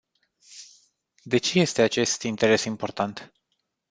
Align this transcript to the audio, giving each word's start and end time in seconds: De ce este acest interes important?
De 1.23 1.37
ce 1.37 1.59
este 1.59 1.81
acest 1.81 2.21
interes 2.21 2.63
important? 2.63 3.31